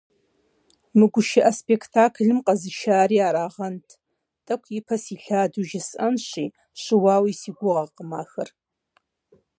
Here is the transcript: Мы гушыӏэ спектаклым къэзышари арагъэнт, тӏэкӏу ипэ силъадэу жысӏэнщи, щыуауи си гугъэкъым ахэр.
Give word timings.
Мы 0.97 1.05
гушыӏэ 1.13 1.51
спектаклым 1.59 2.39
къэзышари 2.45 3.17
арагъэнт, 3.27 3.87
тӏэкӏу 4.45 4.73
ипэ 4.79 4.95
силъадэу 5.03 5.67
жысӏэнщи, 5.69 6.45
щыуауи 6.81 7.33
си 7.39 7.51
гугъэкъым 7.57 8.11
ахэр. 8.21 8.49